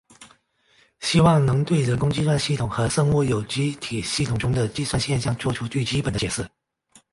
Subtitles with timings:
[0.99, 6.43] 希望能对人工计算系统和生物有机体系统中的计算现象做出最基本的解释。